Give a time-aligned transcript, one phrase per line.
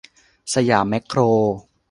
[0.53, 1.19] สยามแม็คโคร